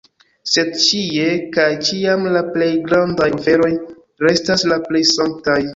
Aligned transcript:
Sed 0.53 0.71
ĉie 0.83 1.27
kaj 1.57 1.67
ĉiam 1.89 2.27
la 2.39 2.43
plej 2.57 2.73
grandaj 2.91 3.31
oferoj 3.39 3.73
restas 4.27 4.71
la 4.75 4.85
plej 4.91 5.09
sanktaj. 5.17 5.63